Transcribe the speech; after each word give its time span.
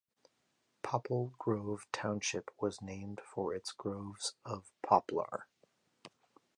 Popple 0.81 1.35
Grove 1.37 1.85
Township 1.91 2.49
was 2.59 2.81
named 2.81 3.21
for 3.23 3.53
its 3.53 3.71
groves 3.71 4.33
of 4.43 4.71
poplar. 4.81 5.45